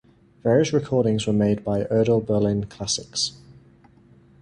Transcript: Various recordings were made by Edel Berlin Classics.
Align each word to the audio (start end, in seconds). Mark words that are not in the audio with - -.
Various 0.41 0.73
recordings 0.73 1.27
were 1.27 1.33
made 1.33 1.63
by 1.63 1.81
Edel 1.91 2.21
Berlin 2.21 2.65
Classics. 2.65 3.33